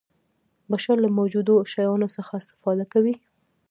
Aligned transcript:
بشر 0.71 0.95
له 1.03 1.09
موجودو 1.17 1.55
شیانو 1.71 2.07
څخه 2.15 2.31
استفاده 2.41 2.85
کوي. 2.93 3.13